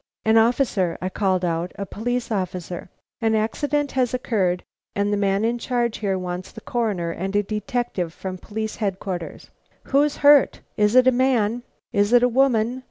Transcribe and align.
"An 0.25 0.35
officer!" 0.35 0.97
I 0.99 1.09
called 1.09 1.45
out, 1.45 1.73
"a 1.77 1.85
police 1.85 2.31
officer! 2.31 2.89
An 3.21 3.35
accident 3.35 3.91
has 3.91 4.15
occurred 4.15 4.63
and 4.95 5.13
the 5.13 5.15
man 5.15 5.45
in 5.45 5.59
charge 5.59 5.97
here 5.99 6.17
wants 6.17 6.51
the 6.51 6.59
Coroner 6.59 7.11
and 7.11 7.35
a 7.35 7.43
detective 7.43 8.11
from 8.11 8.39
Police 8.39 8.77
Headquarters." 8.77 9.51
"Who's 9.83 10.17
hurt?" 10.25 10.61
"Is 10.75 10.95
it 10.95 11.05
a 11.05 11.11
man?" 11.11 11.61
"Is 11.93 12.13
it 12.13 12.23
a 12.23 12.27
woman?" 12.27 12.79